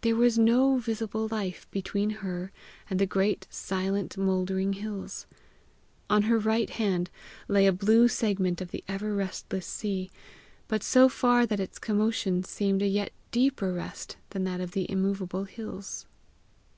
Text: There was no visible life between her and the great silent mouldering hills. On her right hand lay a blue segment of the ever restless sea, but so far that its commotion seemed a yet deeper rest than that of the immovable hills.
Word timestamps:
There 0.00 0.16
was 0.16 0.38
no 0.38 0.78
visible 0.78 1.28
life 1.30 1.70
between 1.70 2.08
her 2.24 2.52
and 2.88 2.98
the 2.98 3.04
great 3.04 3.46
silent 3.50 4.16
mouldering 4.16 4.72
hills. 4.72 5.26
On 6.08 6.22
her 6.22 6.38
right 6.38 6.70
hand 6.70 7.10
lay 7.48 7.66
a 7.66 7.72
blue 7.74 8.08
segment 8.08 8.62
of 8.62 8.70
the 8.70 8.82
ever 8.88 9.14
restless 9.14 9.66
sea, 9.66 10.10
but 10.68 10.82
so 10.82 11.06
far 11.10 11.44
that 11.44 11.60
its 11.60 11.78
commotion 11.78 12.44
seemed 12.44 12.80
a 12.80 12.86
yet 12.88 13.12
deeper 13.30 13.74
rest 13.74 14.16
than 14.30 14.44
that 14.44 14.62
of 14.62 14.70
the 14.70 14.90
immovable 14.90 15.44
hills. 15.44 16.06